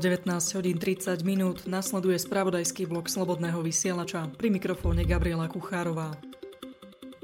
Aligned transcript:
Bolo 0.00 0.16
19 0.16 0.56
hodín 0.56 0.80
30 0.80 1.28
minút, 1.28 1.68
nasleduje 1.68 2.16
spravodajský 2.16 2.88
blok 2.88 3.12
Slobodného 3.12 3.60
vysielača. 3.60 4.32
Pri 4.32 4.48
mikrofóne 4.48 5.04
Gabriela 5.04 5.44
Kuchárová. 5.44 6.16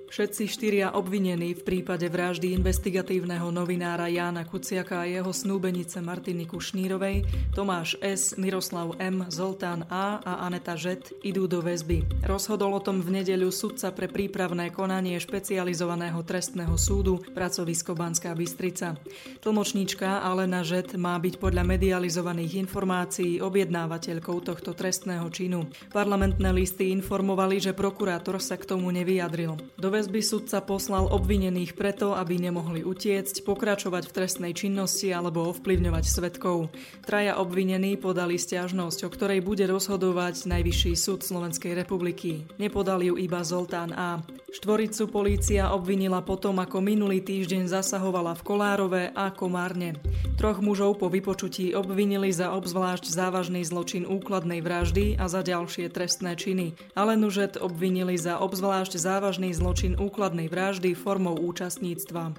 Všetci 0.06 0.46
štyria 0.46 0.94
obvinení 0.94 1.58
v 1.58 1.67
prípade 1.67 2.06
vraždy 2.06 2.54
investigatívneho 2.54 3.51
novinára 3.51 4.06
Jána 4.06 4.47
Kuciaka 4.47 5.03
a 5.03 5.10
jeho 5.10 5.35
snúbenice 5.35 5.98
Martiny 5.98 6.47
Kušnírovej, 6.47 7.26
Tomáš 7.51 7.98
S., 7.98 8.38
Miroslav 8.38 8.94
M., 9.03 9.26
Zoltán 9.29 9.83
A. 9.90 10.22
a 10.22 10.47
Aneta 10.47 10.79
Žet 10.79 11.11
idú 11.26 11.51
do 11.51 11.58
väzby. 11.58 12.22
Rozhodol 12.22 12.79
o 12.79 12.80
tom 12.80 13.03
v 13.03 13.19
nedeľu 13.19 13.51
sudca 13.51 13.90
pre 13.90 14.06
prípravné 14.06 14.71
konanie 14.71 15.19
špecializovaného 15.19 16.23
trestného 16.23 16.79
súdu 16.79 17.19
pracovisko 17.34 17.98
Banská 17.98 18.30
Bystrica. 18.38 18.95
Tlmočníčka 19.43 20.23
Alena 20.23 20.62
Žet 20.62 20.95
má 20.95 21.19
byť 21.19 21.34
podľa 21.43 21.66
medializovaných 21.66 22.62
informácií 22.62 23.43
objednávateľkou 23.43 24.38
tohto 24.38 24.70
trestného 24.70 25.27
činu. 25.34 25.66
Parlamentné 25.91 26.55
listy 26.55 26.95
informovali, 26.95 27.59
že 27.59 27.75
prokurátor 27.75 28.38
sa 28.38 28.55
k 28.55 28.70
tomu 28.70 28.95
nevyjadril. 28.95 29.59
Do 29.75 29.95
väzby 29.96 30.20
sudca 30.20 30.60
poslal 30.60 31.09
obvinených 31.09 31.73
preto, 31.73 32.12
aby 32.12 32.36
nemohli 32.36 32.84
utiecť, 32.84 33.48
pokračovať 33.48 34.05
v 34.05 34.12
trestnej 34.12 34.52
činnosti 34.52 35.09
alebo 35.09 35.48
ovplyvňovať 35.48 36.05
svetkov. 36.05 36.69
Traja 37.00 37.41
obvinení 37.41 37.96
podali 37.96 38.36
stiažnosť, 38.36 39.09
o 39.09 39.12
ktorej 39.12 39.41
bude 39.41 39.64
rozhodovať 39.64 40.52
Najvyšší 40.52 40.92
súd 40.92 41.24
Slovenskej 41.24 41.72
republiky. 41.72 42.45
Nepodal 42.60 43.00
ju 43.09 43.16
iba 43.16 43.41
Zoltán 43.41 43.96
A. 43.96 44.20
Štvoricu 44.56 45.12
polícia 45.12 45.69
obvinila 45.69 46.24
potom, 46.24 46.56
ako 46.56 46.80
minulý 46.80 47.20
týždeň 47.20 47.69
zasahovala 47.69 48.33
v 48.41 48.42
Kolárove 48.47 49.03
a 49.12 49.28
Komárne. 49.28 50.00
Troch 50.41 50.64
mužov 50.64 50.97
po 50.97 51.12
vypočutí 51.12 51.77
obvinili 51.77 52.33
za 52.33 52.56
obzvlášť 52.56 53.05
závažný 53.05 53.69
zločin 53.69 54.08
úkladnej 54.08 54.64
vraždy 54.64 55.20
a 55.20 55.28
za 55.28 55.44
ďalšie 55.44 55.92
trestné 55.92 56.41
činy. 56.41 56.72
Ale 56.97 57.20
Nužet 57.20 57.60
obvinili 57.60 58.16
za 58.16 58.41
obzvlášť 58.41 58.97
závažný 58.97 59.53
zločin 59.53 59.86
úkladnej 59.95 60.51
vraždy 60.51 60.98
formou 60.98 61.39
účastníctva. 61.39 62.34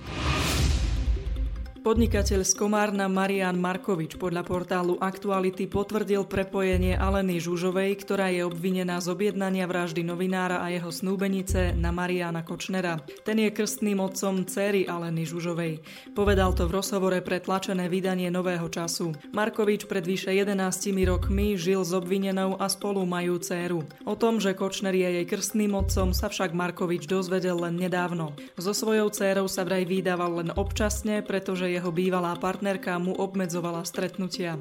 Podnikateľ 1.88 2.44
z 2.44 2.52
Komárna 2.60 3.08
Marian 3.08 3.64
Markovič 3.64 4.20
podľa 4.20 4.44
portálu 4.44 5.00
Aktuality 5.00 5.72
potvrdil 5.72 6.28
prepojenie 6.28 7.00
Aleny 7.00 7.40
Žužovej, 7.40 8.04
ktorá 8.04 8.28
je 8.28 8.44
obvinená 8.44 9.00
z 9.00 9.08
objednania 9.16 9.64
vraždy 9.64 10.04
novinára 10.04 10.60
a 10.60 10.68
jeho 10.68 10.92
snúbenice 10.92 11.72
na 11.80 11.96
Mariana 11.96 12.44
Kočnera. 12.44 13.00
Ten 13.24 13.40
je 13.40 13.56
krstným 13.56 14.04
otcom 14.04 14.44
céry 14.44 14.84
Aleny 14.84 15.24
Žužovej. 15.24 15.80
Povedal 16.12 16.52
to 16.60 16.68
v 16.68 16.76
rozhovore 16.76 17.24
pre 17.24 17.40
tlačené 17.40 17.88
vydanie 17.88 18.28
Nového 18.36 18.68
času. 18.68 19.16
Markovič 19.32 19.88
pred 19.88 20.04
vyše 20.04 20.36
11 20.36 20.60
rokmi 21.08 21.56
žil 21.56 21.88
s 21.88 21.96
obvinenou 21.96 22.60
a 22.60 22.68
spolu 22.68 23.08
majú 23.08 23.40
céru. 23.40 23.88
O 24.04 24.20
tom, 24.20 24.44
že 24.44 24.52
Kočner 24.60 24.92
je 24.92 25.24
jej 25.24 25.24
krstným 25.24 25.72
otcom, 25.72 26.12
sa 26.12 26.28
však 26.28 26.52
Markovič 26.52 27.08
dozvedel 27.08 27.56
len 27.64 27.80
nedávno. 27.80 28.36
So 28.60 28.76
svojou 28.76 29.08
cérou 29.08 29.48
sa 29.48 29.64
vraj 29.64 29.88
vydával 29.88 30.44
len 30.44 30.52
občasne, 30.52 31.24
pretože 31.24 31.77
jeho 31.78 31.94
bývalá 31.94 32.34
partnerka 32.36 32.98
mu 32.98 33.14
obmedzovala 33.14 33.86
stretnutia. 33.86 34.58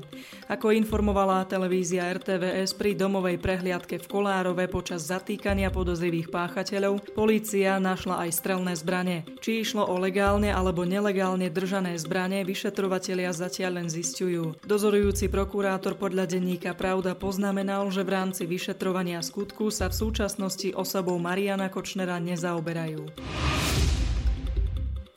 Ako 0.52 0.70
informovala 0.70 1.48
televízia 1.48 2.12
RTVS 2.12 2.76
pri 2.76 2.92
domovej 2.92 3.40
prehliadke 3.40 3.96
v 3.96 4.06
Kolárove 4.06 4.68
počas 4.68 5.08
zatýkania 5.08 5.72
podozrivých 5.72 6.28
páchateľov, 6.28 7.16
polícia 7.16 7.80
našla 7.80 8.28
aj 8.28 8.30
strelné 8.36 8.76
zbranie. 8.76 9.24
Či 9.40 9.64
išlo 9.64 9.88
o 9.88 9.96
legálne 9.96 10.52
alebo 10.52 10.84
nelegálne 10.84 11.48
držané 11.48 11.96
zbranie, 11.96 12.44
vyšetrovatelia 12.44 13.32
zatiaľ 13.32 13.80
len 13.80 13.88
zistujú. 13.88 14.60
Dozorujúci 14.62 15.32
prokurátor 15.32 15.96
podľa 15.96 16.28
denníka 16.28 16.76
Pravda 16.76 17.16
poznamenal, 17.16 17.88
že 17.88 18.04
v 18.04 18.12
rámci 18.12 18.44
vyšetrovania 18.44 19.24
skutku 19.24 19.72
sa 19.72 19.88
v 19.88 19.96
súčasnosti 19.96 20.68
osobou 20.76 21.16
Mariana 21.16 21.72
Kočnera 21.72 22.20
nezaoberajú. 22.20 23.55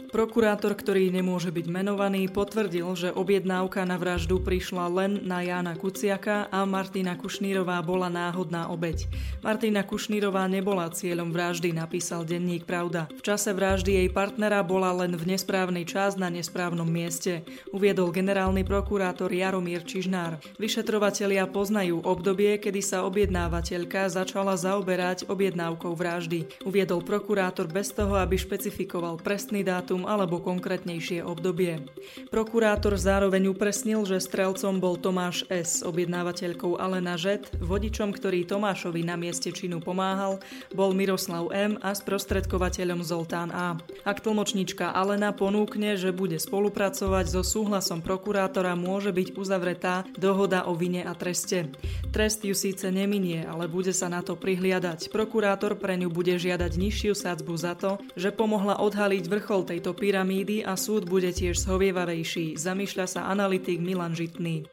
Prokurátor, 0.09 0.73
ktorý 0.73 1.13
nemôže 1.13 1.53
byť 1.53 1.69
menovaný, 1.69 2.25
potvrdil, 2.33 2.89
že 2.97 3.13
objednávka 3.13 3.85
na 3.85 3.93
vraždu 3.93 4.41
prišla 4.41 4.89
len 4.89 5.11
na 5.21 5.45
Jána 5.45 5.77
Kuciaka 5.77 6.49
a 6.49 6.65
Martina 6.65 7.13
Kušnírová 7.13 7.77
bola 7.85 8.09
náhodná 8.09 8.73
obeď. 8.73 9.05
Martina 9.45 9.85
Kušnírová 9.85 10.49
nebola 10.49 10.89
cieľom 10.89 11.29
vraždy, 11.29 11.77
napísal 11.77 12.25
denník 12.25 12.65
Pravda. 12.65 13.05
V 13.13 13.21
čase 13.21 13.53
vraždy 13.53 14.01
jej 14.01 14.09
partnera 14.09 14.65
bola 14.65 14.89
len 14.97 15.13
v 15.13 15.37
nesprávnej 15.37 15.85
čas 15.85 16.17
na 16.17 16.33
nesprávnom 16.33 16.89
mieste, 16.89 17.45
uviedol 17.69 18.09
generálny 18.09 18.65
prokurátor 18.65 19.29
Jaromír 19.29 19.85
Čižnár. 19.85 20.41
Vyšetrovatelia 20.57 21.45
poznajú 21.45 22.01
obdobie, 22.01 22.57
kedy 22.57 22.81
sa 22.81 23.05
objednávateľka 23.05 24.09
začala 24.09 24.57
zaoberať 24.57 25.29
objednávkou 25.29 25.93
vraždy, 25.93 26.65
uviedol 26.65 27.05
prokurátor 27.05 27.69
bez 27.69 27.93
toho, 27.93 28.17
aby 28.17 28.41
špecifikoval 28.41 29.21
presný 29.21 29.61
dátum 29.61 29.98
dátum 29.99 30.07
alebo 30.07 30.39
konkrétnejšie 30.39 31.23
obdobie. 31.27 31.83
Prokurátor 32.31 32.95
zároveň 32.95 33.51
upresnil, 33.51 34.07
že 34.07 34.23
strelcom 34.23 34.79
bol 34.79 34.95
Tomáš 34.95 35.43
S., 35.51 35.83
objednávateľkou 35.83 36.79
Alena 36.79 37.19
Žet, 37.19 37.59
vodičom, 37.59 38.15
ktorý 38.15 38.47
Tomášovi 38.47 39.03
na 39.03 39.19
mieste 39.19 39.51
činu 39.51 39.83
pomáhal, 39.83 40.39
bol 40.71 40.95
Miroslav 40.95 41.51
M. 41.51 41.75
a 41.83 41.91
sprostredkovateľom 41.91 43.03
Zoltán 43.03 43.51
A. 43.51 43.75
Ak 44.07 44.23
tlmočníčka 44.23 44.95
Alena 44.95 45.35
ponúkne, 45.35 45.99
že 45.99 46.15
bude 46.15 46.39
spolupracovať 46.39 47.25
so 47.27 47.41
súhlasom 47.43 47.99
prokurátora, 47.99 48.79
môže 48.79 49.11
byť 49.11 49.35
uzavretá 49.35 50.07
dohoda 50.15 50.63
o 50.69 50.73
vine 50.77 51.03
a 51.03 51.11
treste. 51.11 51.67
Trest 52.15 52.45
ju 52.45 52.55
síce 52.55 52.87
neminie, 52.87 53.43
ale 53.43 53.67
bude 53.67 53.91
sa 53.91 54.07
na 54.07 54.23
to 54.23 54.39
prihliadať. 54.39 55.11
Prokurátor 55.11 55.75
pre 55.75 55.99
ňu 55.99 56.07
bude 56.07 56.39
žiadať 56.39 56.71
nižšiu 56.77 57.13
sadzbu 57.17 57.53
za 57.57 57.73
to, 57.75 57.97
že 58.15 58.31
pomohla 58.31 58.79
odhaliť 58.79 59.25
vrchol 59.25 59.65
tejto 59.65 59.88
tejto 59.89 60.05
pyramídy 60.05 60.61
a 60.61 60.77
súd 60.77 61.09
bude 61.09 61.33
tiež 61.33 61.65
zhovievavejší, 61.65 62.61
zamýšľa 62.61 63.05
sa 63.09 63.21
analytik 63.25 63.81
Milan 63.81 64.13
Žitný. 64.13 64.69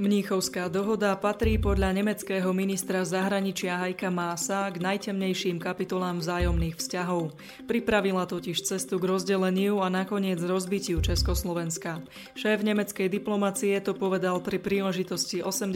Mníchovská 0.00 0.72
dohoda 0.72 1.12
patrí 1.12 1.60
podľa 1.60 1.92
nemeckého 1.92 2.56
ministra 2.56 3.04
zahraničia 3.04 3.76
Hajka 3.76 4.08
Mása 4.08 4.64
k 4.72 4.80
najtemnejším 4.80 5.60
kapitolám 5.60 6.24
vzájomných 6.24 6.80
vzťahov. 6.80 7.36
Pripravila 7.68 8.24
totiž 8.24 8.64
cestu 8.64 8.96
k 8.96 9.12
rozdeleniu 9.12 9.84
a 9.84 9.92
nakoniec 9.92 10.40
rozbitiu 10.40 11.04
Československa. 11.04 12.00
Šéf 12.32 12.64
nemeckej 12.64 13.12
diplomacie 13.12 13.76
to 13.84 13.92
povedal 13.92 14.40
pri 14.40 14.56
príležitosti 14.56 15.44
80. 15.44 15.68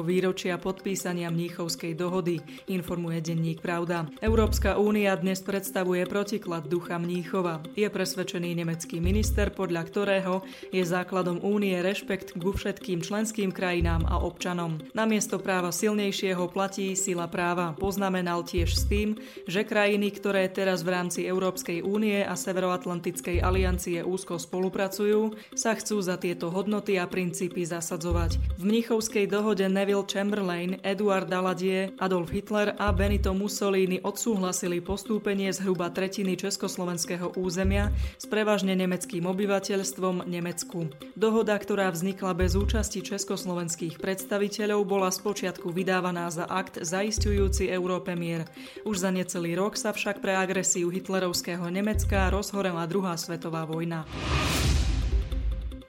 výročia 0.00 0.56
podpísania 0.56 1.28
Mníchovskej 1.28 1.92
dohody, 2.00 2.40
informuje 2.72 3.20
denník 3.20 3.60
Pravda. 3.60 4.08
Európska 4.24 4.80
únia 4.80 5.12
dnes 5.20 5.44
predstavuje 5.44 6.08
protiklad 6.08 6.64
ducha 6.64 6.96
Mníchova. 6.96 7.60
Je 7.76 7.92
presvedčený 7.92 8.56
nemecký 8.56 9.04
minister, 9.04 9.52
podľa 9.52 9.84
ktorého 9.84 10.34
je 10.72 10.80
základom 10.80 11.44
únie 11.44 11.76
rešpekt 11.84 12.40
ku 12.40 12.56
všetkým 12.56 13.04
členským 13.04 13.52
krajinám 13.52 13.65
krajinám 13.66 14.06
a 14.06 14.22
občanom. 14.22 14.78
Namiesto 14.94 15.42
práva 15.42 15.74
silnejšieho 15.74 16.46
platí 16.54 16.94
sila 16.94 17.26
práva. 17.26 17.74
Poznamenal 17.74 18.46
tiež 18.46 18.78
s 18.78 18.86
tým, 18.86 19.18
že 19.42 19.66
krajiny, 19.66 20.14
ktoré 20.14 20.46
teraz 20.46 20.86
v 20.86 20.94
rámci 20.94 21.26
Európskej 21.26 21.82
únie 21.82 22.22
a 22.22 22.38
Severoatlantickej 22.38 23.42
aliancie 23.42 24.06
úzko 24.06 24.38
spolupracujú, 24.38 25.34
sa 25.58 25.74
chcú 25.74 25.98
za 25.98 26.14
tieto 26.14 26.46
hodnoty 26.54 26.94
a 26.94 27.10
princípy 27.10 27.66
zasadzovať. 27.66 28.38
V 28.54 28.62
Mnichovskej 28.62 29.26
dohode 29.26 29.66
Neville 29.66 30.06
Chamberlain, 30.06 30.78
Eduard 30.86 31.26
Daladier, 31.26 31.90
Adolf 31.98 32.30
Hitler 32.30 32.70
a 32.78 32.94
Benito 32.94 33.34
Mussolini 33.34 33.98
odsúhlasili 33.98 34.78
postúpenie 34.78 35.50
zhruba 35.50 35.90
tretiny 35.90 36.38
československého 36.38 37.34
územia 37.34 37.90
s 38.14 38.30
prevažne 38.30 38.78
nemeckým 38.78 39.26
obyvateľstvom 39.26 40.22
Nemecku. 40.22 40.86
Dohoda, 41.18 41.58
ktorá 41.58 41.90
vznikla 41.90 42.30
bez 42.38 42.54
účasti 42.54 43.02
Československa 43.02 43.55
slovenských 43.56 43.96
predstaviteľov 43.96 44.84
bola 44.84 45.08
spočiatku 45.08 45.72
vydávaná 45.72 46.28
za 46.28 46.44
akt 46.44 46.76
zaistujúci 46.76 47.72
Európe 47.72 48.12
mier. 48.12 48.44
Už 48.84 49.00
za 49.00 49.08
necelý 49.08 49.56
rok 49.56 49.80
sa 49.80 49.96
však 49.96 50.20
pre 50.20 50.36
agresiu 50.36 50.92
hitlerovského 50.92 51.64
Nemecka 51.72 52.28
rozhorela 52.28 52.84
druhá 52.84 53.16
svetová 53.16 53.64
vojna. 53.64 54.04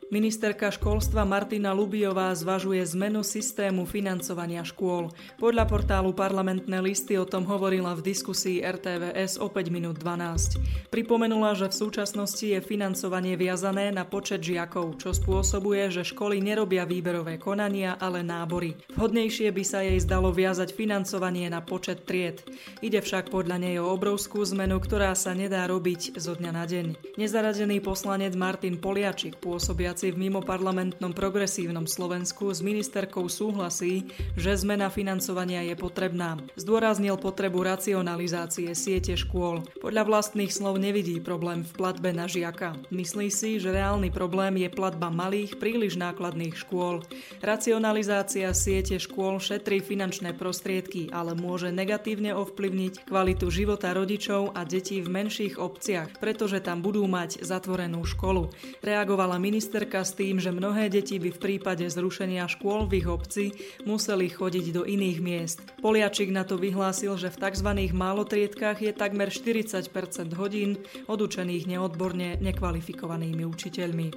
Ministerka 0.08 0.72
školstva 0.72 1.28
Martina 1.28 1.76
Lubiová 1.76 2.32
zvažuje 2.32 2.80
zmenu 2.96 3.28
systému 3.28 3.84
financovania 3.84 4.64
škôl. 4.64 5.12
Podľa 5.36 5.68
portálu 5.68 6.16
Parlamentné 6.16 6.80
listy 6.80 7.20
o 7.20 7.28
tom 7.28 7.44
hovorila 7.44 7.92
v 7.92 8.16
diskusii 8.16 8.64
RTVS 8.64 9.36
o 9.44 9.52
5 9.52 9.68
minút 9.68 10.00
12. 10.00 10.88
Pripomenula, 10.88 11.60
že 11.60 11.68
v 11.68 11.76
súčasnosti 11.84 12.40
je 12.40 12.64
financovanie 12.64 13.36
viazané 13.36 13.92
na 13.92 14.08
počet 14.08 14.40
žiakov, 14.40 14.96
čo 14.96 15.12
spôsobuje, 15.12 15.92
že 15.92 16.08
školy 16.08 16.40
nerobia 16.40 16.88
výberové 16.88 17.36
konania, 17.36 18.00
ale 18.00 18.24
nábory. 18.24 18.80
Vhodnejšie 18.96 19.52
by 19.52 19.64
sa 19.68 19.84
jej 19.84 20.00
zdalo 20.00 20.32
viazať 20.32 20.72
financovanie 20.72 21.52
na 21.52 21.60
počet 21.60 22.08
tried. 22.08 22.48
Ide 22.80 23.04
však 23.04 23.28
podľa 23.28 23.60
nej 23.60 23.76
o 23.84 23.92
obrovskú 23.92 24.40
zmenu, 24.56 24.80
ktorá 24.80 25.12
sa 25.20 25.36
nedá 25.36 25.68
robiť 25.68 26.16
zo 26.16 26.32
dňa 26.32 26.52
na 26.56 26.64
deň. 26.64 27.20
Nezaradený 27.20 27.84
poslanec 27.84 28.32
Martin 28.40 28.80
Poliačik 28.80 29.44
pôsobia 29.44 29.97
spolužiaci 29.98 30.14
v 30.14 30.30
mimoparlamentnom 30.30 31.10
progresívnom 31.10 31.90
Slovensku 31.90 32.54
s 32.54 32.62
ministerkou 32.62 33.26
súhlasí, 33.26 34.06
že 34.38 34.54
zmena 34.54 34.94
financovania 34.94 35.66
je 35.66 35.74
potrebná. 35.74 36.38
Zdôraznil 36.54 37.18
potrebu 37.18 37.66
racionalizácie 37.66 38.78
siete 38.78 39.18
škôl. 39.18 39.66
Podľa 39.82 40.06
vlastných 40.06 40.54
slov 40.54 40.78
nevidí 40.78 41.18
problém 41.18 41.66
v 41.66 41.72
platbe 41.74 42.14
na 42.14 42.30
žiaka. 42.30 42.78
Myslí 42.94 43.34
si, 43.34 43.58
že 43.58 43.74
reálny 43.74 44.14
problém 44.14 44.62
je 44.62 44.70
platba 44.70 45.10
malých, 45.10 45.58
príliš 45.58 45.98
nákladných 45.98 46.54
škôl. 46.54 47.02
Racionalizácia 47.42 48.54
siete 48.54 49.02
škôl 49.02 49.42
šetrí 49.42 49.82
finančné 49.82 50.38
prostriedky, 50.38 51.10
ale 51.10 51.34
môže 51.34 51.74
negatívne 51.74 52.38
ovplyvniť 52.38 53.10
kvalitu 53.10 53.50
života 53.50 53.98
rodičov 53.98 54.54
a 54.54 54.62
detí 54.62 55.02
v 55.02 55.10
menších 55.10 55.58
obciach, 55.58 56.22
pretože 56.22 56.62
tam 56.62 56.86
budú 56.86 57.02
mať 57.10 57.42
zatvorenú 57.42 58.06
školu. 58.06 58.54
Reagovala 58.86 59.42
ministerka 59.42 59.87
s 59.92 60.12
tým, 60.18 60.44
že 60.44 60.52
mnohé 60.52 60.92
deti 60.92 61.16
by 61.16 61.32
v 61.32 61.40
prípade 61.40 61.88
zrušenia 61.88 62.52
škôl 62.52 62.92
v 62.92 63.00
ich 63.00 63.08
obci 63.08 63.56
museli 63.88 64.28
chodiť 64.28 64.66
do 64.76 64.84
iných 64.84 65.20
miest. 65.24 65.64
Poliačik 65.80 66.28
na 66.34 66.44
to 66.44 66.60
vyhlásil, 66.60 67.16
že 67.16 67.32
v 67.32 67.40
tzv. 67.48 67.70
málotriedkách 67.96 68.84
je 68.84 68.92
takmer 68.92 69.32
40% 69.32 69.88
hodín 70.36 70.82
odučených 71.08 71.64
neodborne 71.72 72.36
nekvalifikovanými 72.44 73.48
učiteľmi. 73.48 74.08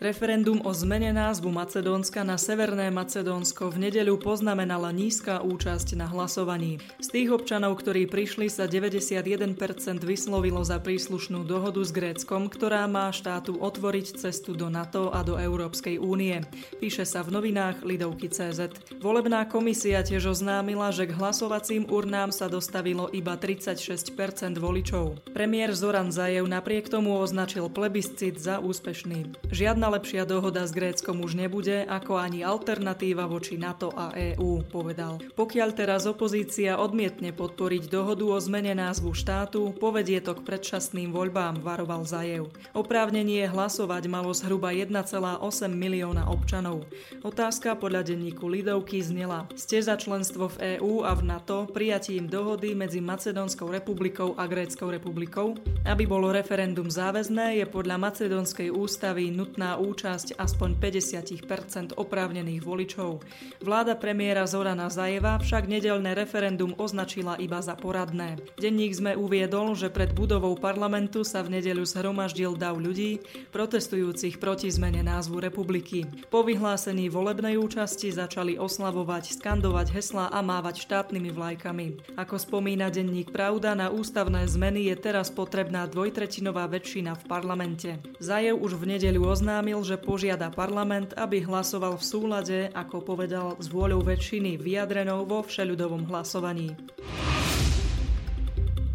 Referendum 0.00 0.64
o 0.64 0.72
zmene 0.72 1.12
názvu 1.12 1.52
Macedónska 1.52 2.24
na 2.24 2.40
Severné 2.40 2.88
Macedónsko 2.88 3.68
v 3.68 3.84
nedeľu 3.84 4.16
poznamenala 4.16 4.96
nízka 4.96 5.44
účasť 5.44 5.92
na 5.92 6.08
hlasovaní. 6.08 6.80
Z 7.04 7.12
tých 7.12 7.28
občanov, 7.28 7.76
ktorí 7.84 8.08
prišli, 8.08 8.48
sa 8.48 8.64
91% 8.64 9.60
vyslovilo 10.00 10.64
za 10.64 10.80
príslušnú 10.80 11.44
dohodu 11.44 11.84
s 11.84 11.92
Gréckom, 11.92 12.48
ktorá 12.48 12.88
má 12.88 13.12
štátu 13.12 13.60
otvoriť 13.60 14.24
cestu 14.24 14.56
do 14.56 14.72
NATO 14.72 15.12
a 15.12 15.20
do 15.20 15.36
Európskej 15.36 16.00
únie. 16.00 16.48
Píše 16.80 17.04
sa 17.04 17.20
v 17.20 17.36
novinách 17.36 17.84
Lidovky 17.84 18.32
CZ. 18.32 18.72
Volebná 19.04 19.44
komisia 19.44 20.00
tiež 20.00 20.32
oznámila, 20.32 20.96
že 20.96 21.12
k 21.12 21.16
hlasovacím 21.20 21.84
urnám 21.92 22.32
sa 22.32 22.48
dostavilo 22.48 23.12
iba 23.12 23.36
36% 23.36 24.16
voličov. 24.56 25.28
Premiér 25.36 25.76
Zoran 25.76 26.08
Zajev 26.08 26.48
napriek 26.48 26.88
tomu 26.88 27.20
označil 27.20 27.68
plebiscit 27.68 28.40
za 28.40 28.64
úspešný. 28.64 29.52
Žiadna 29.52 29.89
lepšia 29.90 30.22
dohoda 30.22 30.62
s 30.62 30.70
Gréckom 30.70 31.18
už 31.26 31.34
nebude, 31.34 31.82
ako 31.82 32.14
ani 32.14 32.46
alternatíva 32.46 33.26
voči 33.26 33.58
NATO 33.58 33.90
a 33.90 34.14
EÚ, 34.14 34.62
povedal. 34.70 35.18
Pokiaľ 35.34 35.68
teraz 35.74 36.06
opozícia 36.06 36.78
odmietne 36.78 37.34
podporiť 37.34 37.90
dohodu 37.90 38.22
o 38.30 38.38
zmene 38.38 38.78
názvu 38.78 39.10
štátu, 39.10 39.74
povedie 39.74 40.22
to 40.22 40.38
k 40.38 40.46
predčasným 40.46 41.10
voľbám, 41.10 41.58
varoval 41.58 42.06
Zajev. 42.06 42.54
Oprávnenie 42.70 43.50
hlasovať 43.50 44.06
malo 44.06 44.30
zhruba 44.30 44.70
1,8 44.70 45.42
milióna 45.66 46.30
občanov. 46.30 46.86
Otázka 47.26 47.74
podľa 47.74 48.14
denníku 48.14 48.46
Lidovky 48.46 49.02
znela. 49.02 49.50
Ste 49.58 49.82
za 49.82 49.98
členstvo 49.98 50.54
v 50.54 50.78
EÚ 50.78 51.02
a 51.02 51.18
v 51.18 51.26
NATO 51.26 51.66
prijatím 51.66 52.30
dohody 52.30 52.78
medzi 52.78 53.02
Macedónskou 53.02 53.66
republikou 53.66 54.38
a 54.38 54.46
Gréckou 54.46 54.94
republikou? 54.94 55.58
Aby 55.82 56.06
bolo 56.06 56.30
referendum 56.30 56.86
záväzné, 56.86 57.58
je 57.58 57.66
podľa 57.66 57.98
Macedónskej 57.98 58.70
ústavy 58.70 59.34
nutná 59.34 59.79
účasť 59.80 60.36
aspoň 60.36 60.76
50% 60.76 61.96
oprávnených 61.96 62.60
voličov. 62.60 63.24
Vláda 63.64 63.96
premiéra 63.96 64.44
Zorana 64.44 64.92
Zajeva 64.92 65.40
však 65.40 65.66
nedelné 65.66 66.12
referendum 66.12 66.76
označila 66.76 67.40
iba 67.40 67.64
za 67.64 67.74
poradné. 67.74 68.36
Denník 68.60 68.92
sme 68.92 69.12
uviedol, 69.16 69.72
že 69.72 69.88
pred 69.88 70.12
budovou 70.12 70.52
parlamentu 70.60 71.24
sa 71.24 71.40
v 71.40 71.56
nedeľu 71.56 71.88
zhromaždil 71.88 72.60
dav 72.60 72.76
ľudí, 72.76 73.24
protestujúcich 73.50 74.36
proti 74.36 74.68
zmene 74.68 75.00
názvu 75.00 75.40
republiky. 75.40 76.04
Po 76.28 76.44
vyhlásení 76.44 77.08
volebnej 77.08 77.56
účasti 77.56 78.12
začali 78.12 78.60
oslavovať, 78.60 79.40
skandovať 79.40 79.86
heslá 79.96 80.28
a 80.28 80.44
mávať 80.44 80.84
štátnymi 80.84 81.30
vlajkami. 81.32 81.86
Ako 82.20 82.36
spomína 82.36 82.92
denník 82.92 83.30
Pravda, 83.30 83.78
na 83.78 83.94
ústavné 83.94 84.42
zmeny 84.50 84.90
je 84.90 84.96
teraz 84.98 85.30
potrebná 85.30 85.86
dvojtretinová 85.86 86.66
väčšina 86.66 87.14
v 87.14 87.22
parlamente. 87.30 87.90
Zajev 88.18 88.58
už 88.58 88.74
v 88.74 88.98
nedeľu 88.98 89.30
oznámil, 89.30 89.69
oznámil, 89.70 89.86
že 89.86 90.02
požiada 90.02 90.50
parlament, 90.50 91.14
aby 91.14 91.46
hlasoval 91.46 91.94
v 91.94 92.02
súlade, 92.02 92.58
ako 92.74 93.06
povedal, 93.06 93.54
s 93.62 93.70
vôľou 93.70 94.02
väčšiny 94.02 94.58
vyjadrenou 94.58 95.22
vo 95.22 95.46
všeľudovom 95.46 96.10
hlasovaní. 96.10 96.74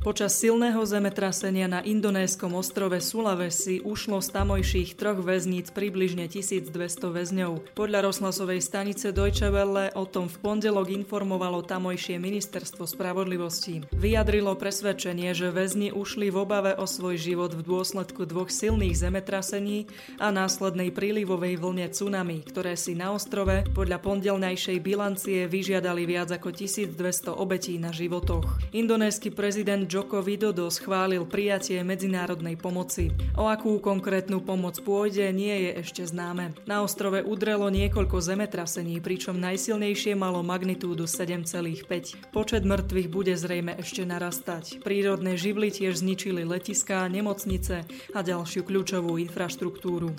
Počas 0.05 0.37
silného 0.37 0.85
zemetrasenia 0.85 1.65
na 1.65 1.81
indonéskom 1.81 2.53
ostrove 2.53 3.01
Sulawesi 3.01 3.81
ušlo 3.81 4.21
z 4.21 4.37
tamojších 4.37 4.93
troch 4.93 5.17
väzníc 5.17 5.73
približne 5.73 6.29
1200 6.29 6.69
väzňov. 7.09 7.73
Podľa 7.73 8.05
rozhlasovej 8.05 8.61
stanice 8.61 9.09
Deutsche 9.09 9.49
Welle 9.49 9.89
o 9.97 10.05
tom 10.05 10.29
v 10.29 10.37
pondelok 10.45 10.93
informovalo 10.93 11.65
tamojšie 11.65 12.21
ministerstvo 12.21 12.85
spravodlivosti. 12.85 13.81
Vyjadrilo 13.97 14.53
presvedčenie, 14.53 15.33
že 15.33 15.49
väzni 15.49 15.89
ušli 15.89 16.29
v 16.29 16.37
obave 16.37 16.77
o 16.77 16.85
svoj 16.85 17.17
život 17.17 17.57
v 17.57 17.65
dôsledku 17.65 18.29
dvoch 18.29 18.53
silných 18.53 18.93
zemetrasení 18.93 19.89
a 20.21 20.29
následnej 20.29 20.93
prílivovej 20.93 21.57
vlne 21.57 21.89
tsunami, 21.89 22.45
ktoré 22.45 22.77
si 22.77 22.93
na 22.93 23.09
ostrove 23.09 23.65
podľa 23.73 23.97
pondelnejšej 24.05 24.77
bilancie 24.85 25.49
vyžiadali 25.49 26.05
viac 26.05 26.29
ako 26.29 26.53
1200 26.53 26.93
obetí 27.33 27.81
na 27.81 27.89
životoch. 27.89 28.69
Indonésky 28.69 29.33
prezident 29.33 29.94
Joko 29.95 30.19
Widodo 30.19 30.67
schválil 30.67 31.23
prijatie 31.23 31.79
medzinárodnej 31.79 32.59
pomoci. 32.59 33.15
O 33.39 33.47
akú 33.47 33.79
konkrétnu 33.79 34.43
pomoc 34.43 34.75
pôjde, 34.83 35.31
nie 35.31 35.55
je 35.55 35.71
ešte 35.79 36.03
známe. 36.03 36.51
Na 36.67 36.83
ostrove 36.83 37.23
udrelo 37.23 37.71
niekoľko 37.71 38.19
zemetrasení, 38.19 38.99
pričom 38.99 39.39
najsilnejšie 39.39 40.19
malo 40.19 40.43
magnitúdu 40.43 41.07
7,5. 41.07 41.87
Počet 42.35 42.67
mŕtvych 42.67 43.07
bude 43.07 43.39
zrejme 43.39 43.79
ešte 43.79 44.03
narastať. 44.03 44.83
Prírodné 44.83 45.39
živly 45.39 45.71
tiež 45.71 46.03
zničili 46.03 46.43
letiská, 46.43 47.07
nemocnice 47.07 47.87
a 48.11 48.19
ďalšiu 48.19 48.67
kľúčovú 48.67 49.15
infraštruktúru. 49.15 50.11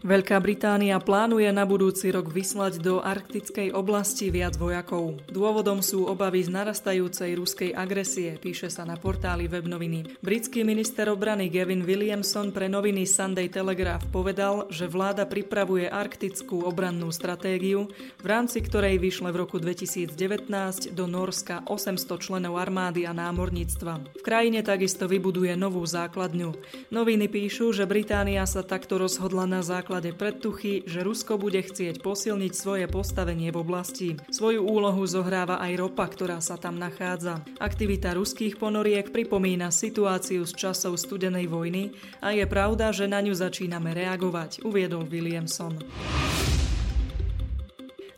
Veľká 0.00 0.40
Británia 0.40 0.96
plánuje 0.96 1.52
na 1.52 1.68
budúci 1.68 2.08
rok 2.08 2.32
vyslať 2.32 2.80
do 2.80 3.04
arktickej 3.04 3.76
oblasti 3.76 4.32
viac 4.32 4.56
vojakov. 4.56 5.20
Dôvodom 5.28 5.84
sú 5.84 6.08
obavy 6.08 6.40
z 6.40 6.48
narastajúcej 6.48 7.36
ruskej 7.36 7.76
agresie, 7.76 8.32
píše 8.40 8.72
sa 8.72 8.88
na 8.88 8.96
portáli 8.96 9.44
webnoviny. 9.44 10.16
Britský 10.24 10.64
minister 10.64 11.12
obrany 11.12 11.52
Gavin 11.52 11.84
Williamson 11.84 12.48
pre 12.48 12.72
noviny 12.72 13.04
Sunday 13.04 13.52
Telegraph 13.52 14.08
povedal, 14.08 14.72
že 14.72 14.88
vláda 14.88 15.28
pripravuje 15.28 15.84
arktickú 15.92 16.64
obrannú 16.64 17.12
stratégiu, 17.12 17.92
v 18.24 18.26
rámci 18.26 18.64
ktorej 18.64 18.96
vyšle 18.96 19.28
v 19.28 19.44
roku 19.44 19.60
2019 19.60 20.96
do 20.96 21.04
Norska 21.04 21.60
800 21.68 22.08
členov 22.24 22.56
armády 22.56 23.04
a 23.04 23.12
námorníctva. 23.12 24.16
V 24.16 24.22
krajine 24.24 24.64
takisto 24.64 25.04
vybuduje 25.04 25.52
novú 25.60 25.84
základňu. 25.84 26.56
Noviny 26.88 27.28
píšu, 27.28 27.76
že 27.76 27.84
Británia 27.84 28.48
sa 28.48 28.64
takto 28.64 28.96
rozhodla 28.96 29.44
na 29.44 29.60
základ 29.60 29.89
základe 29.90 30.14
predtuchy, 30.14 30.86
že 30.86 31.02
Rusko 31.02 31.34
bude 31.34 31.58
chcieť 31.58 31.98
posilniť 31.98 32.52
svoje 32.54 32.86
postavenie 32.86 33.50
v 33.50 33.58
oblasti. 33.58 34.08
Svoju 34.30 34.62
úlohu 34.62 35.02
zohráva 35.02 35.58
aj 35.58 35.82
ropa, 35.82 36.06
ktorá 36.06 36.38
sa 36.38 36.54
tam 36.54 36.78
nachádza. 36.78 37.42
Aktivita 37.58 38.14
ruských 38.14 38.54
ponoriek 38.54 39.10
pripomína 39.10 39.74
situáciu 39.74 40.46
z 40.46 40.54
časov 40.54 40.94
studenej 40.94 41.50
vojny 41.50 41.90
a 42.22 42.30
je 42.30 42.46
pravda, 42.46 42.94
že 42.94 43.10
na 43.10 43.18
ňu 43.18 43.34
začíname 43.34 43.90
reagovať, 43.90 44.62
uviedol 44.62 45.10
Williamson. 45.10 45.74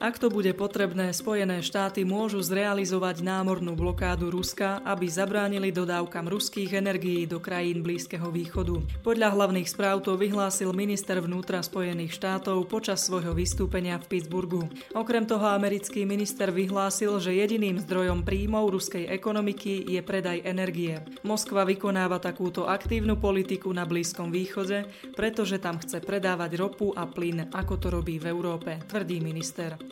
Ak 0.03 0.19
to 0.19 0.35
bude 0.35 0.51
potrebné, 0.59 1.15
Spojené 1.15 1.63
štáty 1.63 2.03
môžu 2.03 2.43
zrealizovať 2.43 3.23
námornú 3.23 3.79
blokádu 3.79 4.35
Ruska, 4.35 4.83
aby 4.83 5.07
zabránili 5.07 5.71
dodávkam 5.71 6.27
ruských 6.27 6.75
energií 6.75 7.23
do 7.23 7.39
krajín 7.39 7.87
Blízkeho 7.87 8.27
východu. 8.35 8.83
Podľa 9.07 9.31
hlavných 9.31 9.71
správ 9.71 10.03
to 10.03 10.19
vyhlásil 10.19 10.75
minister 10.75 11.23
vnútra 11.23 11.63
Spojených 11.63 12.19
štátov 12.19 12.67
počas 12.67 13.07
svojho 13.07 13.31
vystúpenia 13.31 13.95
v 14.03 14.19
Pittsburghu. 14.19 14.67
Okrem 14.91 15.23
toho 15.23 15.47
americký 15.47 16.03
minister 16.03 16.51
vyhlásil, 16.51 17.23
že 17.23 17.39
jediným 17.39 17.79
zdrojom 17.79 18.27
príjmov 18.27 18.75
ruskej 18.75 19.07
ekonomiky 19.07 19.87
je 19.87 20.03
predaj 20.03 20.43
energie. 20.43 20.99
Moskva 21.23 21.63
vykonáva 21.63 22.19
takúto 22.19 22.67
aktívnu 22.67 23.23
politiku 23.23 23.71
na 23.71 23.87
Blízkom 23.87 24.35
východe, 24.35 24.83
pretože 25.15 25.63
tam 25.63 25.79
chce 25.79 26.03
predávať 26.03 26.59
ropu 26.59 26.91
a 26.91 27.07
plyn, 27.07 27.55
ako 27.55 27.79
to 27.79 27.87
robí 27.95 28.19
v 28.19 28.35
Európe, 28.35 28.83
tvrdí 28.91 29.23
minister. 29.23 29.92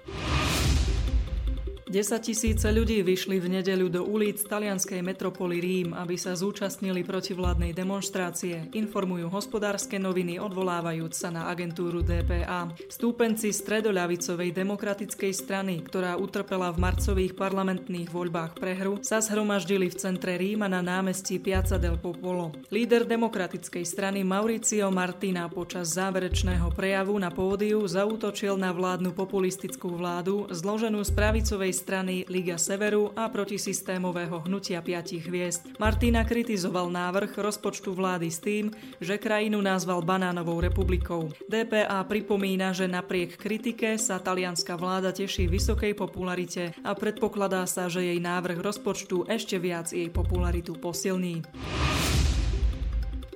10 1.90 2.22
tisíce 2.22 2.70
ľudí 2.70 3.02
vyšli 3.02 3.42
v 3.42 3.58
nedeľu 3.58 3.90
do 3.90 4.06
ulic 4.06 4.38
talianskej 4.46 5.02
metropoly 5.02 5.58
Rím, 5.58 5.90
aby 5.90 6.14
sa 6.14 6.38
zúčastnili 6.38 7.02
protivládnej 7.02 7.74
demonstrácie, 7.74 8.70
informujú 8.78 9.26
hospodárske 9.26 9.98
noviny 9.98 10.38
odvolávajúc 10.38 11.10
sa 11.10 11.34
na 11.34 11.50
agentúru 11.50 12.06
DPA. 12.06 12.70
Stúpenci 12.86 13.50
stredoľavicovej 13.50 14.54
demokratickej 14.54 15.32
strany, 15.34 15.82
ktorá 15.82 16.14
utrpela 16.14 16.70
v 16.70 16.78
marcových 16.78 17.34
parlamentných 17.34 18.14
voľbách 18.14 18.54
prehru, 18.54 19.02
sa 19.02 19.18
zhromaždili 19.18 19.90
v 19.90 19.98
centre 19.98 20.38
Ríma 20.38 20.70
na 20.70 20.86
námestí 20.86 21.42
Piazza 21.42 21.74
del 21.74 21.98
Popolo. 21.98 22.54
Líder 22.70 23.02
demokratickej 23.02 23.82
strany 23.82 24.22
Mauricio 24.22 24.94
Martina 24.94 25.50
počas 25.50 25.98
záverečného 25.98 26.70
prejavu 26.70 27.18
na 27.18 27.34
pódiu 27.34 27.82
zautočil 27.82 28.54
na 28.54 28.70
vládnu 28.70 29.10
populistickú 29.10 29.98
vládu, 29.98 30.46
zloženú 30.54 31.02
z 31.02 31.10
pravicovej 31.18 31.79
strany 31.80 32.28
Liga 32.28 32.60
Severu 32.60 33.16
a 33.16 33.32
protisystémového 33.32 34.44
hnutia 34.44 34.84
piatich 34.84 35.24
hviezd. 35.24 35.80
Martina 35.80 36.28
kritizoval 36.28 36.92
návrh 36.92 37.40
rozpočtu 37.40 37.96
vlády 37.96 38.28
s 38.28 38.44
tým, 38.44 38.68
že 39.00 39.16
krajinu 39.16 39.64
nazval 39.64 40.04
banánovou 40.04 40.60
republikou. 40.60 41.32
DPA 41.48 42.04
pripomína, 42.04 42.76
že 42.76 42.84
napriek 42.84 43.40
kritike 43.40 43.96
sa 43.96 44.20
talianská 44.20 44.76
vláda 44.76 45.16
teší 45.16 45.48
vysokej 45.48 45.96
popularite 45.96 46.76
a 46.84 46.92
predpokladá 46.92 47.64
sa, 47.64 47.88
že 47.88 48.04
jej 48.04 48.20
návrh 48.20 48.60
rozpočtu 48.60 49.24
ešte 49.24 49.56
viac 49.56 49.88
jej 49.88 50.12
popularitu 50.12 50.76
posilní. 50.76 51.40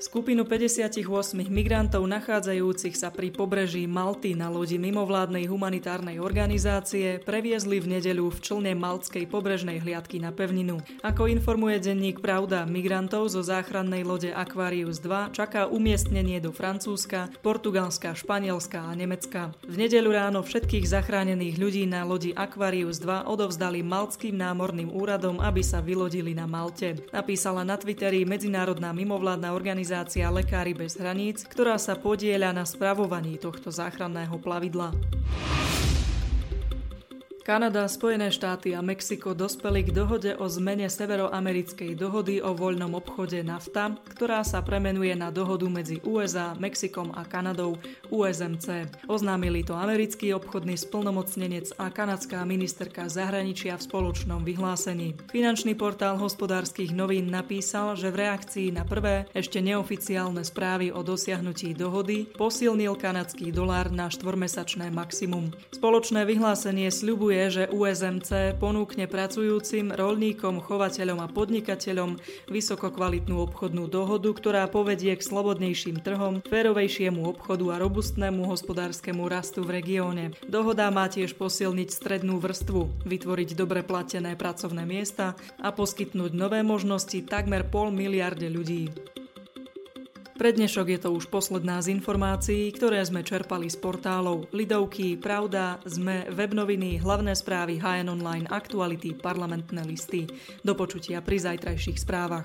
Skupinu 0.05 0.45
58 0.45 1.01
migrantov 1.49 2.05
nachádzajúcich 2.05 2.93
sa 2.93 3.09
pri 3.09 3.33
pobreží 3.33 3.89
Malty 3.89 4.37
na 4.37 4.53
lodi 4.53 4.77
mimovládnej 4.77 5.49
humanitárnej 5.49 6.21
organizácie 6.21 7.25
previezli 7.25 7.81
v 7.81 7.97
nedeľu 7.97 8.29
v 8.37 8.39
člne 8.45 8.73
Maltskej 8.77 9.25
pobrežnej 9.25 9.81
hliadky 9.81 10.21
na 10.21 10.29
pevninu. 10.29 10.85
Ako 11.01 11.25
informuje 11.25 11.81
denník 11.81 12.21
Pravda, 12.21 12.69
migrantov 12.69 13.33
zo 13.33 13.41
záchrannej 13.41 14.05
lode 14.05 14.29
Aquarius 14.29 15.01
2 15.01 15.33
čaká 15.33 15.73
umiestnenie 15.73 16.37
do 16.37 16.53
Francúzska, 16.53 17.33
Portugalska, 17.41 18.13
Španielska 18.13 18.85
a 18.85 18.93
Nemecka. 18.93 19.57
V 19.65 19.89
nedeľu 19.89 20.11
ráno 20.13 20.45
všetkých 20.45 20.85
zachránených 20.85 21.57
ľudí 21.57 21.89
na 21.89 22.05
lodi 22.05 22.37
Aquarius 22.37 23.01
2 23.01 23.25
odovzdali 23.25 23.81
maltským 23.81 24.37
námorným 24.37 24.93
úradom, 24.93 25.41
aby 25.41 25.65
sa 25.65 25.81
vylodili 25.81 26.37
na 26.37 26.45
Malte. 26.45 27.01
Napísala 27.09 27.65
na 27.65 27.81
Twitteri 27.81 28.29
medzinárodná 28.29 28.93
mimovládna 28.93 29.57
organizácia 29.57 29.94
organizácia 29.95 30.27
Lekári 30.27 30.75
bez 30.75 30.99
hraníc, 30.99 31.47
ktorá 31.47 31.79
sa 31.79 31.95
podieľa 31.95 32.51
na 32.51 32.67
spravovaní 32.67 33.39
tohto 33.39 33.71
záchranného 33.71 34.43
plavidla. 34.43 34.91
Kanada, 37.45 37.85
Spojené 37.93 38.33
štáty 38.33 38.73
a 38.73 38.81
Mexiko 38.81 39.37
dospeli 39.37 39.85
k 39.85 39.93
dohode 39.93 40.33
o 40.33 40.49
zmene 40.49 40.89
severoamerickej 40.89 41.93
dohody 41.93 42.41
o 42.41 42.57
voľnom 42.57 42.97
obchode 42.97 43.37
NAFTA, 43.45 44.01
ktorá 44.17 44.41
sa 44.41 44.65
premenuje 44.65 45.13
na 45.13 45.29
dohodu 45.29 45.69
medzi 45.69 46.01
USA, 46.09 46.57
Mexikom 46.57 47.13
a 47.13 47.21
Kanadou 47.29 47.77
USMC. 48.09 48.89
Oznámili 49.13 49.61
to 49.61 49.77
americký 49.77 50.33
obchodný 50.33 50.73
splnomocnenec 50.81 51.77
a 51.77 51.93
kanadská 51.93 52.49
ministerka 52.49 53.13
zahraničia 53.13 53.77
v 53.77 53.93
spoločnom 53.93 54.41
vyhlásení. 54.41 55.13
Finančný 55.29 55.77
portál 55.77 56.17
hospodárskych 56.17 56.97
novín 56.97 57.29
napísal, 57.29 57.93
že 57.93 58.09
v 58.09 58.25
reakcii 58.25 58.73
na 58.73 58.89
prvé 58.89 59.29
ešte 59.37 59.61
neoficiálne 59.61 60.41
správy 60.41 60.97
o 60.97 61.05
dosiahnutí 61.05 61.77
dohody 61.77 62.25
posilnil 62.41 62.97
kanadský 62.97 63.53
dolár 63.53 63.93
na 63.93 64.09
štvormesačné 64.09 64.89
maximum. 64.89 65.53
Spoločné 65.77 66.25
vyhlásenie 66.25 66.89
sľubuje 66.89 67.34
že 67.51 67.65
USMC 67.71 68.55
ponúkne 68.57 69.11
pracujúcim, 69.11 69.91
rolníkom, 69.91 70.63
chovateľom 70.63 71.19
a 71.21 71.29
podnikateľom 71.31 72.17
vysokokvalitnú 72.49 73.35
obchodnú 73.51 73.91
dohodu, 73.91 74.31
ktorá 74.31 74.63
povedie 74.71 75.13
k 75.19 75.27
slobodnejším 75.27 76.01
trhom, 76.01 76.41
férovejšiemu 76.47 77.27
obchodu 77.27 77.75
a 77.75 77.81
robustnému 77.83 78.47
hospodárskemu 78.47 79.23
rastu 79.27 79.67
v 79.67 79.83
regióne. 79.83 80.25
Dohoda 80.47 80.89
má 80.95 81.11
tiež 81.11 81.35
posilniť 81.35 81.89
strednú 81.91 82.39
vrstvu, 82.39 83.07
vytvoriť 83.07 83.59
dobre 83.59 83.83
platené 83.83 84.39
pracovné 84.39 84.87
miesta 84.87 85.35
a 85.59 85.75
poskytnúť 85.75 86.33
nové 86.35 86.63
možnosti 86.63 87.19
takmer 87.27 87.67
pol 87.67 87.91
miliarde 87.91 88.47
ľudí. 88.51 89.14
Pre 90.45 90.53
dnešok 90.53 90.93
je 90.93 91.01
to 91.01 91.17
už 91.17 91.33
posledná 91.33 91.81
z 91.81 91.97
informácií, 91.97 92.69
ktoré 92.77 93.01
sme 93.01 93.25
čerpali 93.25 93.65
z 93.73 93.81
portálov 93.81 94.53
Lidovky, 94.53 95.17
Pravda, 95.17 95.81
ZME, 95.89 96.29
Webnoviny, 96.37 97.01
hlavné 97.01 97.33
správy 97.33 97.81
HN 97.81 98.13
Online, 98.13 98.45
Aktuality, 98.53 99.17
parlamentné 99.17 99.81
listy. 99.89 100.29
Do 100.61 100.77
počutia 100.77 101.25
pri 101.25 101.41
zajtrajších 101.49 101.97
správach. 101.97 102.45